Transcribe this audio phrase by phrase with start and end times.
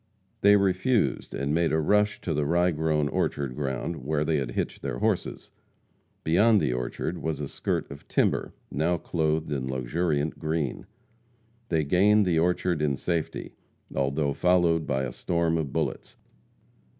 [0.41, 4.53] They refused, and made a rush to the rye grown orchard ground, where they had
[4.53, 5.51] hitched their horses.
[6.23, 10.87] Beyond the orchard was a skirt of timber, now clothed in luxuriant green.
[11.69, 13.53] They gained the orchard in safety,
[13.93, 16.15] although followed by a storm of bullets.